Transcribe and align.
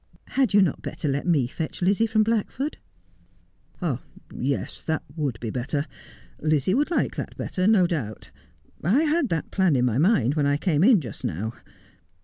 Had 0.29 0.51
you 0.55 0.63
not 0.63 0.81
better 0.81 1.07
let 1.07 1.27
me 1.27 1.45
fetch 1.45 1.79
Lizzie 1.79 2.07
from 2.07 2.23
Blackford?'' 2.23 2.79
Yes, 4.33 4.83
that 4.83 5.03
would 5.15 5.39
be 5.39 5.51
better. 5.51 5.85
Lizzie 6.39 6.73
would 6.73 6.89
like 6.89 7.15
that 7.17 7.37
better, 7.37 7.67
no 7.67 7.85
doubt. 7.85 8.31
I 8.83 9.03
had 9.03 9.29
that 9.29 9.51
plan 9.51 9.75
in 9.75 9.85
my 9.85 9.99
mind 9.99 10.33
when 10.33 10.47
I 10.47 10.57
came 10.57 10.83
in 10.83 11.01
just 11.01 11.23
now. 11.23 11.53